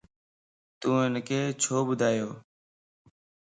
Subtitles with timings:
[0.79, 1.27] تو ھنک
[1.61, 2.31] ڇو ٻڌايووَ؟